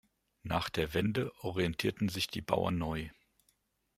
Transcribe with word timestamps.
Nach 0.41 0.71
der 0.71 0.95
Wende 0.95 1.31
orientierten 1.43 2.09
sich 2.09 2.25
die 2.25 2.41
Bauern 2.41 2.75
neu. 2.79 3.09